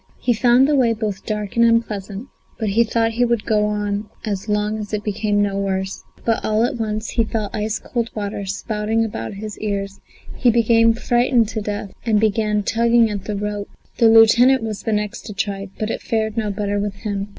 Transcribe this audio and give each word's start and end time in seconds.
He 0.19 0.33
found 0.33 0.67
the 0.67 0.75
way 0.75 0.93
both 0.93 1.27
dark 1.27 1.55
and 1.55 1.63
unpleasant, 1.63 2.27
but 2.57 2.69
he 2.69 2.83
thought 2.83 3.11
he 3.11 3.23
would 3.23 3.45
go 3.45 3.65
on 3.67 4.09
as 4.25 4.49
long 4.49 4.79
as 4.79 4.93
it 4.95 5.03
became 5.03 5.43
no 5.43 5.59
worse. 5.59 6.01
But 6.25 6.43
all 6.43 6.63
at 6.63 6.77
once 6.77 7.09
he 7.11 7.23
felt 7.23 7.53
ice 7.53 7.77
cold 7.77 8.09
water 8.15 8.47
spouting 8.47 9.05
about 9.05 9.35
his 9.35 9.59
ears; 9.59 9.99
he 10.35 10.49
became 10.49 10.93
frightened 10.95 11.49
to 11.49 11.61
death 11.61 11.93
and 12.03 12.19
began 12.19 12.63
tugging 12.63 13.11
at 13.11 13.25
the 13.25 13.35
rope. 13.35 13.69
The 13.99 14.07
lieutenant 14.09 14.63
was 14.63 14.81
the 14.81 14.91
next 14.91 15.21
to 15.27 15.33
try, 15.35 15.69
but 15.77 15.91
it 15.91 16.01
fared 16.01 16.35
no 16.35 16.49
better 16.49 16.79
with 16.79 16.95
him. 16.95 17.27